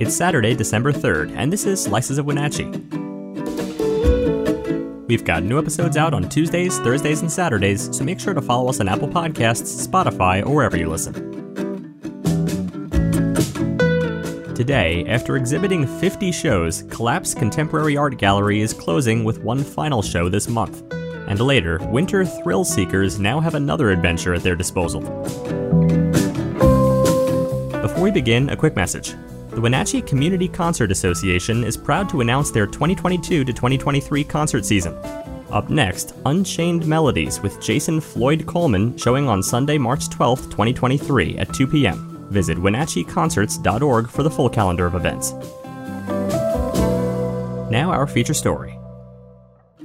It's 0.00 0.16
Saturday, 0.16 0.54
December 0.54 0.94
3rd, 0.94 1.34
and 1.36 1.52
this 1.52 1.66
is 1.66 1.82
Slices 1.82 2.16
of 2.16 2.24
Wenatchee. 2.24 2.70
We've 5.06 5.24
got 5.26 5.42
new 5.42 5.58
episodes 5.58 5.98
out 5.98 6.14
on 6.14 6.26
Tuesdays, 6.26 6.78
Thursdays, 6.78 7.20
and 7.20 7.30
Saturdays, 7.30 7.94
so 7.94 8.02
make 8.02 8.18
sure 8.18 8.32
to 8.32 8.40
follow 8.40 8.70
us 8.70 8.80
on 8.80 8.88
Apple 8.88 9.08
Podcasts, 9.08 9.86
Spotify, 9.86 10.42
or 10.42 10.54
wherever 10.54 10.78
you 10.78 10.88
listen. 10.88 11.12
Today, 14.54 15.04
after 15.06 15.36
exhibiting 15.36 15.86
50 15.86 16.32
shows, 16.32 16.82
Collapse 16.84 17.34
Contemporary 17.34 17.98
Art 17.98 18.16
Gallery 18.16 18.62
is 18.62 18.72
closing 18.72 19.22
with 19.22 19.40
one 19.40 19.62
final 19.62 20.00
show 20.00 20.30
this 20.30 20.48
month. 20.48 20.82
And 21.28 21.38
later, 21.38 21.78
winter 21.90 22.24
thrill 22.24 22.64
seekers 22.64 23.20
now 23.20 23.38
have 23.38 23.54
another 23.54 23.90
adventure 23.90 24.32
at 24.32 24.42
their 24.42 24.56
disposal. 24.56 25.02
Before 27.82 28.02
we 28.02 28.10
begin, 28.10 28.48
a 28.48 28.56
quick 28.56 28.74
message. 28.74 29.14
The 29.50 29.60
Wenatchee 29.60 30.02
Community 30.02 30.46
Concert 30.46 30.92
Association 30.92 31.64
is 31.64 31.76
proud 31.76 32.08
to 32.10 32.20
announce 32.20 32.52
their 32.52 32.66
2022 32.66 33.44
to 33.44 33.52
2023 33.52 34.22
concert 34.22 34.64
season. 34.64 34.94
Up 35.50 35.68
next, 35.68 36.14
Unchained 36.24 36.86
Melodies 36.86 37.40
with 37.40 37.60
Jason 37.60 38.00
Floyd 38.00 38.46
Coleman 38.46 38.96
showing 38.96 39.28
on 39.28 39.42
Sunday, 39.42 39.76
March 39.76 40.08
12, 40.08 40.44
2023 40.50 41.38
at 41.38 41.52
2 41.52 41.66
p.m. 41.66 42.28
Visit 42.30 42.58
WenatcheeConcerts.org 42.58 44.08
for 44.08 44.22
the 44.22 44.30
full 44.30 44.48
calendar 44.48 44.86
of 44.86 44.94
events. 44.94 45.32
Now, 47.72 47.90
our 47.90 48.06
feature 48.06 48.34
story. 48.34 48.78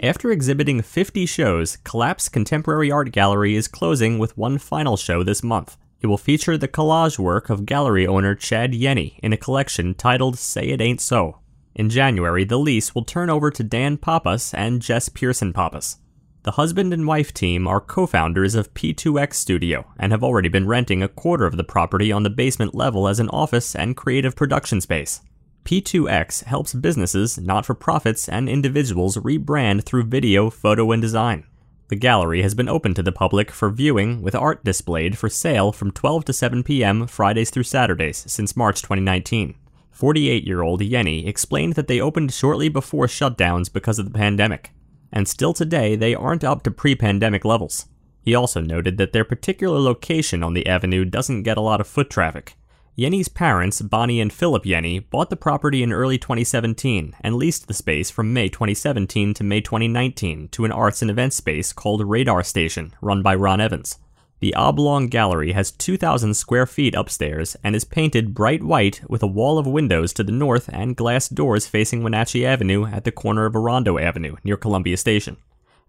After 0.04 0.30
exhibiting 0.30 0.84
50 0.84 1.26
shows, 1.26 1.78
Collapse 1.78 2.30
Contemporary 2.30 2.92
Art 2.92 3.12
Gallery 3.12 3.56
is 3.56 3.68
closing 3.68 4.20
with 4.20 4.38
one 4.38 4.60
final 4.60 4.96
show 4.96 5.24
this 5.24 5.42
month. 5.42 5.76
It 6.02 6.08
will 6.08 6.18
feature 6.18 6.58
the 6.58 6.68
collage 6.68 7.18
work 7.18 7.50
of 7.50 7.66
gallery 7.66 8.06
owner 8.06 8.36
Chad 8.36 8.74
Yenny 8.74 9.20
in 9.24 9.34
a 9.34 9.38
collection 9.38 9.94
titled 9.94 10.38
Say 10.38 10.70
It 10.70 10.82
Ain't 10.82 11.02
So. 11.02 11.40
In 11.74 11.90
January, 11.90 12.44
the 12.44 12.60
lease 12.60 12.94
will 12.94 13.04
turn 13.04 13.30
over 13.30 13.52
to 13.52 13.64
Dan 13.64 13.98
Pappas 13.98 14.54
and 14.54 14.82
Jess 14.82 15.10
Pearson 15.10 15.52
Pappas. 15.52 15.98
The 16.44 16.52
husband 16.52 16.94
and 16.94 17.08
wife 17.08 17.34
team 17.34 17.68
are 17.68 17.82
co 17.82 18.06
founders 18.06 18.54
of 18.54 18.74
P2X 18.76 19.34
Studio 19.34 19.92
and 19.98 20.12
have 20.12 20.24
already 20.24 20.48
been 20.48 20.68
renting 20.68 21.02
a 21.02 21.08
quarter 21.08 21.46
of 21.46 21.58
the 21.58 21.64
property 21.64 22.12
on 22.12 22.22
the 22.22 22.30
basement 22.30 22.76
level 22.76 23.08
as 23.08 23.20
an 23.20 23.30
office 23.30 23.76
and 23.76 23.98
creative 23.98 24.36
production 24.36 24.80
space. 24.80 25.22
P2X 25.64 26.44
helps 26.44 26.74
businesses, 26.76 27.40
not 27.40 27.66
for 27.66 27.74
profits, 27.74 28.30
and 28.30 28.48
individuals 28.48 29.18
rebrand 29.18 29.84
through 29.86 30.04
video, 30.04 30.52
photo, 30.52 30.92
and 30.92 31.02
design. 31.02 31.46
The 31.88 31.96
gallery 31.96 32.42
has 32.42 32.56
been 32.56 32.68
open 32.68 32.96
to 32.96 33.04
the 33.04 33.12
public 33.12 33.52
for 33.52 33.70
viewing 33.70 34.24
with 34.24 34.34
art 34.34 34.64
displayed 34.64 35.20
for 35.20 35.30
sale 35.30 35.72
from 35.72 35.92
12 35.92 36.26
to 36.26 36.34
7 36.34 36.64
p.m. 36.64 37.06
Fridays 37.06 37.52
through 37.52 37.64
Saturdays 37.64 38.24
since 38.28 38.58
March 38.58 38.82
2019. 38.82 39.54
48 39.92 40.48
year 40.48 40.64
old 40.64 40.82
Yenny 40.82 41.28
explained 41.28 41.74
that 41.74 41.88
they 41.88 42.02
opened 42.02 42.34
shortly 42.34 42.70
before 42.70 43.06
shutdowns 43.06 43.72
because 43.72 44.00
of 44.00 44.12
the 44.12 44.18
pandemic, 44.18 44.72
and 45.14 45.28
still 45.28 45.54
today 45.54 45.96
they 45.96 46.16
aren't 46.16 46.44
up 46.44 46.64
to 46.64 46.72
pre 46.72 46.96
pandemic 46.96 47.46
levels. 47.46 47.86
He 48.20 48.34
also 48.34 48.62
noted 48.62 48.98
that 48.98 49.14
their 49.14 49.24
particular 49.24 49.80
location 49.80 50.42
on 50.42 50.56
the 50.56 50.66
avenue 50.66 51.06
doesn't 51.06 51.44
get 51.44 51.58
a 51.58 51.62
lot 51.62 51.80
of 51.80 51.88
foot 51.88 52.10
traffic, 52.10 52.58
Yenny's 52.98 53.28
parents, 53.28 53.82
Bonnie 53.82 54.22
and 54.22 54.32
Philip 54.32 54.64
Yenny, 54.64 55.04
bought 55.10 55.30
the 55.30 55.36
property 55.36 55.84
in 55.84 55.92
early 55.92 56.18
2017 56.18 57.14
and 57.20 57.36
leased 57.36 57.68
the 57.68 57.74
space 57.74 58.10
from 58.10 58.32
May 58.32 58.48
2017 58.48 59.34
to 59.34 59.44
May 59.44 59.60
2019 59.60 60.48
to 60.48 60.64
an 60.64 60.72
arts 60.72 61.02
and 61.02 61.12
events 61.12 61.36
space 61.36 61.74
called 61.74 62.08
Radar 62.08 62.42
Station, 62.42 62.94
run 63.02 63.22
by 63.22 63.36
Ron 63.36 63.60
Evans. 63.60 64.00
The 64.40 64.54
oblong 64.54 65.10
gallery 65.10 65.52
has 65.52 65.72
2,000 65.72 66.36
square 66.36 66.66
feet 66.66 66.96
upstairs 66.96 67.58
and 67.66 67.76
is 67.76 67.84
painted 67.84 68.34
bright 68.34 68.64
white 68.64 69.02
with 69.10 69.22
a 69.22 69.28
wall 69.28 69.58
of 69.58 69.68
windows 69.68 70.14
to 70.14 70.24
the 70.24 70.32
north 70.32 70.70
and 70.72 70.96
glass 70.96 71.28
doors 71.28 71.68
facing 71.68 72.02
Wenatchee 72.02 72.46
Avenue 72.46 72.86
at 72.86 73.04
the 73.04 73.12
corner 73.12 73.46
of 73.46 73.56
Orondo 73.56 74.02
Avenue 74.02 74.38
near 74.46 74.56
Columbia 74.56 74.96
Station. 74.96 75.36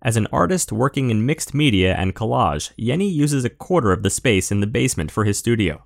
As 0.02 0.16
an 0.16 0.26
artist 0.32 0.72
working 0.72 1.10
in 1.10 1.24
mixed 1.24 1.54
media 1.54 1.94
and 1.94 2.16
collage, 2.16 2.72
Yenny 2.76 3.12
uses 3.12 3.44
a 3.44 3.50
quarter 3.50 3.92
of 3.92 4.02
the 4.02 4.10
space 4.10 4.50
in 4.50 4.58
the 4.58 4.66
basement 4.66 5.12
for 5.12 5.24
his 5.24 5.38
studio. 5.38 5.84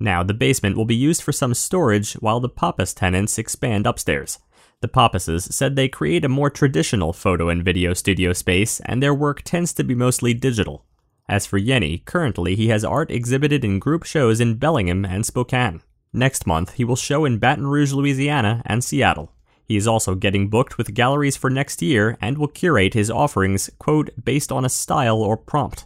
Now, 0.00 0.22
the 0.22 0.34
basement 0.34 0.76
will 0.76 0.86
be 0.86 0.96
used 0.96 1.22
for 1.22 1.30
some 1.30 1.52
storage 1.52 2.14
while 2.14 2.40
the 2.40 2.48
Pappas 2.48 2.94
tenants 2.94 3.38
expand 3.38 3.86
upstairs. 3.86 4.38
The 4.80 4.88
Pappases 4.88 5.52
said 5.52 5.76
they 5.76 5.88
create 5.88 6.24
a 6.24 6.28
more 6.28 6.48
traditional 6.48 7.12
photo 7.12 7.50
and 7.50 7.62
video 7.62 7.92
studio 7.92 8.32
space, 8.32 8.80
and 8.86 9.02
their 9.02 9.12
work 9.12 9.42
tends 9.42 9.74
to 9.74 9.84
be 9.84 9.94
mostly 9.94 10.32
digital. 10.32 10.86
As 11.28 11.44
for 11.44 11.60
Yenny, 11.60 12.02
currently 12.06 12.56
he 12.56 12.68
has 12.68 12.82
art 12.82 13.10
exhibited 13.10 13.62
in 13.62 13.78
group 13.78 14.04
shows 14.04 14.40
in 14.40 14.54
Bellingham 14.54 15.04
and 15.04 15.26
Spokane. 15.26 15.82
Next 16.14 16.46
month, 16.46 16.72
he 16.72 16.84
will 16.84 16.96
show 16.96 17.26
in 17.26 17.38
Baton 17.38 17.66
Rouge, 17.66 17.92
Louisiana, 17.92 18.62
and 18.64 18.82
Seattle. 18.82 19.30
He 19.62 19.76
is 19.76 19.86
also 19.86 20.14
getting 20.14 20.48
booked 20.48 20.78
with 20.78 20.94
galleries 20.94 21.36
for 21.36 21.50
next 21.50 21.82
year 21.82 22.16
and 22.20 22.38
will 22.38 22.48
curate 22.48 22.94
his 22.94 23.10
offerings, 23.10 23.70
quote, 23.78 24.10
based 24.24 24.50
on 24.50 24.64
a 24.64 24.70
style 24.70 25.22
or 25.22 25.36
prompt. 25.36 25.84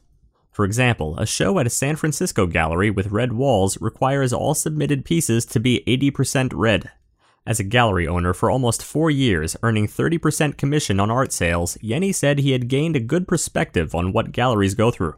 For 0.54 0.64
example, 0.64 1.18
a 1.18 1.26
show 1.26 1.58
at 1.58 1.66
a 1.66 1.70
San 1.70 1.96
Francisco 1.96 2.46
gallery 2.46 2.88
with 2.88 3.10
red 3.10 3.32
walls 3.32 3.76
requires 3.80 4.32
all 4.32 4.54
submitted 4.54 5.04
pieces 5.04 5.44
to 5.46 5.58
be 5.58 5.82
80% 5.84 6.52
red. 6.54 6.92
As 7.44 7.58
a 7.58 7.64
gallery 7.64 8.06
owner 8.06 8.32
for 8.32 8.52
almost 8.52 8.84
four 8.84 9.10
years, 9.10 9.56
earning 9.64 9.88
30% 9.88 10.56
commission 10.56 11.00
on 11.00 11.10
art 11.10 11.32
sales, 11.32 11.76
Yenny 11.82 12.14
said 12.14 12.38
he 12.38 12.52
had 12.52 12.68
gained 12.68 12.94
a 12.94 13.00
good 13.00 13.26
perspective 13.26 13.96
on 13.96 14.12
what 14.12 14.30
galleries 14.30 14.76
go 14.76 14.92
through. 14.92 15.16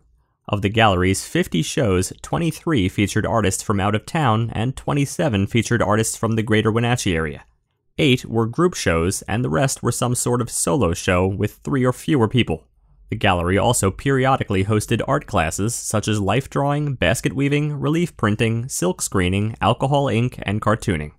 Of 0.49 0.63
the 0.63 0.71
gallery's 0.71 1.27
50 1.27 1.61
shows, 1.61 2.15
23 2.23 2.89
featured 2.89 3.27
artists 3.27 3.63
from 3.63 3.79
out 3.79 3.95
of 3.95 4.07
town, 4.07 4.51
and 4.55 4.75
27 4.75 5.49
featured 5.49 5.83
artists 5.83 6.17
from 6.17 6.37
the 6.37 6.43
greater 6.43 6.73
Wenatchee 6.73 7.15
area. 7.15 7.45
Eight 7.99 8.25
were 8.25 8.47
group 8.47 8.73
shows, 8.73 9.21
and 9.29 9.45
the 9.45 9.51
rest 9.51 9.83
were 9.83 9.93
some 9.93 10.15
sort 10.15 10.41
of 10.41 10.49
solo 10.49 10.95
show 10.95 11.27
with 11.27 11.57
three 11.57 11.85
or 11.85 11.93
fewer 11.93 12.27
people. 12.27 12.65
The 13.11 13.17
gallery 13.17 13.57
also 13.57 13.91
periodically 13.91 14.65
hosted 14.65 15.01
art 15.07 15.27
classes 15.27 15.75
such 15.75 16.09
as 16.09 16.21
life 16.21 16.51
drawing, 16.51 16.95
basket 16.95 17.35
weaving, 17.35 17.79
relief 17.79 18.17
printing, 18.17 18.69
silk 18.69 19.01
screening, 19.01 19.57
alcohol 19.61 20.09
ink, 20.09 20.39
and 20.43 20.61
cartooning. 20.61 21.13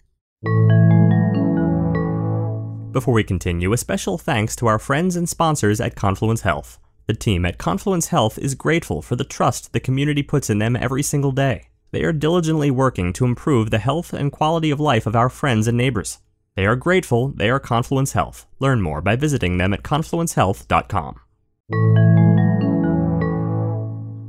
Before 2.92 3.14
we 3.14 3.24
continue, 3.24 3.72
a 3.74 3.78
special 3.78 4.18
thanks 4.18 4.56
to 4.58 4.68
our 4.68 4.80
friends 4.80 5.16
and 5.16 5.30
sponsors 5.30 5.80
at 5.80 5.96
Confluence 5.96 6.42
Health. 6.42 6.80
The 7.06 7.14
team 7.14 7.46
at 7.46 7.58
Confluence 7.58 8.08
Health 8.08 8.38
is 8.38 8.56
grateful 8.56 9.02
for 9.02 9.16
the 9.16 9.24
trust 9.24 9.72
the 9.72 9.80
community 9.80 10.24
puts 10.24 10.50
in 10.50 10.58
them 10.58 10.75
every 10.75 11.04
single 11.04 11.31
day. 11.31 11.69
They 11.92 12.04
are 12.04 12.12
diligently 12.12 12.69
working 12.69 13.14
to 13.14 13.25
improve 13.25 13.69
the 13.69 13.78
health 13.78 14.14
and 14.14 14.31
quality 14.31 14.72
of 14.72 14.80
life 14.80 15.06
of 15.06 15.16
our 15.16 15.30
friends 15.30 15.68
and 15.68 15.78
neighbors. 15.78 16.19
They 16.56 16.66
are 16.66 16.75
grateful 16.75 17.30
they 17.30 17.50
are 17.50 17.59
Confluence 17.59 18.12
Health. 18.14 18.46
Learn 18.59 18.81
more 18.81 19.02
by 19.02 19.16
visiting 19.16 19.58
them 19.58 19.74
at 19.74 19.84
confluencehealth.com. 19.84 21.19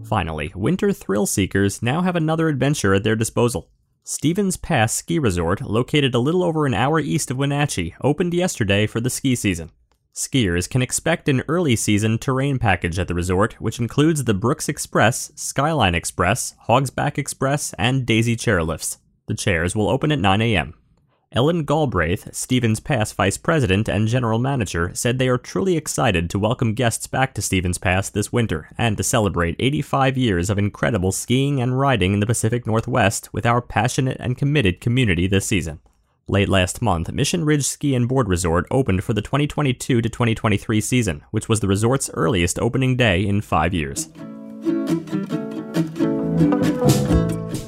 Finally, 0.09 0.51
winter 0.55 0.93
thrill 0.93 1.27
seekers 1.27 1.83
now 1.83 2.01
have 2.01 2.17
another 2.17 2.49
adventure 2.49 2.95
at 2.95 3.05
their 3.05 3.15
disposal. 3.15 3.69
Stevens 4.05 4.57
Pass 4.57 4.95
Ski 4.95 5.19
Resort, 5.19 5.61
located 5.61 6.15
a 6.15 6.19
little 6.19 6.43
over 6.43 6.65
an 6.65 6.73
hour 6.73 6.99
east 6.99 7.31
of 7.31 7.37
Wenatchee, 7.37 7.95
opened 8.03 8.33
yesterday 8.33 8.87
for 8.87 9.01
the 9.01 9.11
ski 9.11 9.35
season. 9.35 9.71
Skiers 10.15 10.69
can 10.69 10.81
expect 10.81 11.29
an 11.29 11.43
early 11.47 11.77
season 11.77 12.19
terrain 12.19 12.59
package 12.59 12.99
at 12.99 13.07
the 13.07 13.15
resort, 13.15 13.61
which 13.61 13.79
includes 13.79 14.25
the 14.25 14.35
Brooks 14.35 14.69
Express, 14.69 15.31
Skyline 15.37 15.95
Express, 15.95 16.55
Hogsback 16.69 17.19
Express, 17.19 17.75
and 17.79 18.07
Daisy 18.07 18.35
chairlifts. 18.35 18.97
The 19.29 19.35
chairs 19.35 19.77
will 19.77 19.89
open 19.89 20.11
at 20.11 20.19
9 20.19 20.41
a.m. 20.41 20.75
Ellen 21.31 21.65
Galbraith, 21.65 22.35
Stevens 22.35 22.81
Pass 22.81 23.13
Vice 23.13 23.37
President 23.37 23.87
and 23.87 24.09
General 24.09 24.39
Manager, 24.39 24.93
said 24.95 25.19
they 25.19 25.29
are 25.29 25.37
truly 25.37 25.77
excited 25.77 26.31
to 26.31 26.39
welcome 26.39 26.73
guests 26.73 27.07
back 27.07 27.35
to 27.35 27.43
Stevens 27.43 27.77
Pass 27.77 28.09
this 28.09 28.33
winter 28.33 28.71
and 28.79 28.97
to 28.97 29.03
celebrate 29.03 29.55
85 29.59 30.17
years 30.17 30.49
of 30.49 30.59
incredible 30.59 31.13
skiing 31.13 31.61
and 31.61 31.79
riding 31.79 32.15
in 32.15 32.21
the 32.21 32.27
Pacific 32.27 32.67
Northwest 32.67 33.29
with 33.35 33.45
our 33.45 33.61
passionate 33.61 34.17
and 34.19 34.39
committed 34.39 34.81
community 34.81 35.27
this 35.27 35.45
season. 35.45 35.81
Late 36.29 36.49
last 36.49 36.81
month, 36.81 37.13
Mission 37.13 37.45
Ridge 37.45 37.67
Ski 37.67 37.95
and 37.95 38.09
Board 38.09 38.27
Resort 38.29 38.67
opened 38.71 39.05
for 39.05 39.13
the 39.13 39.21
2022 39.21 40.01
to 40.01 40.09
2023 40.09 40.81
season, 40.81 41.25
which 41.31 41.47
was 41.47 41.61
the 41.61 41.69
resort's 41.69 42.09
earliest 42.15 42.59
opening 42.59 42.97
day 42.97 43.21
in 43.21 43.43
five 43.43 43.75
years. 43.75 44.09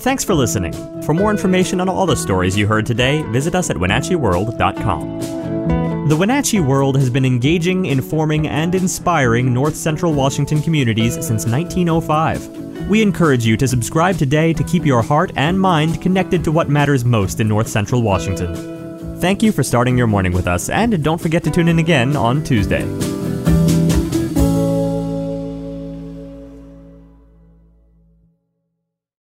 Thanks 0.00 0.25
for 0.25 0.35
listening. 0.35 0.73
For 1.02 1.12
more 1.12 1.31
information 1.31 1.81
on 1.81 1.88
all 1.88 2.06
the 2.06 2.17
stories 2.17 2.56
you 2.56 2.67
heard 2.67 2.87
today, 2.87 3.23
visit 3.25 3.55
us 3.55 3.69
at 3.69 3.76
WenatcheeWorld.com. 3.76 6.08
The 6.08 6.17
Wenatchee 6.17 6.61
World 6.61 6.97
has 6.97 7.11
been 7.11 7.26
engaging, 7.26 7.85
informing, 7.85 8.49
and 8.49 8.75
inspiring 8.75 9.52
North 9.52 9.76
Central 9.76 10.14
Washington 10.14 10.62
communities 10.62 11.14
since 11.14 11.47
1905. 11.47 12.88
We 12.88 13.02
encourage 13.02 13.44
you 13.44 13.58
to 13.58 13.69
subscribe 13.69 14.17
today 14.17 14.55
to 14.55 14.64
keep 14.64 14.87
your 14.87 15.02
heart 15.02 15.32
and 15.37 15.61
mind 15.61 16.00
connected 16.00 16.43
to 16.44 16.50
what 16.50 16.70
matters 16.70 17.05
most 17.05 17.38
in 17.38 17.47
North 17.47 17.69
Central 17.69 18.00
Washington. 18.02 19.20
Thank 19.20 19.43
you 19.43 19.52
for 19.52 19.62
starting 19.62 19.99
your 19.99 20.06
morning 20.06 20.32
with 20.32 20.47
us, 20.47 20.70
and 20.70 21.05
don't 21.05 21.20
forget 21.20 21.44
to 21.44 21.50
tune 21.50 21.69
in 21.69 21.79
again 21.79 22.17
on 22.17 22.43
Tuesday. 22.43 23.10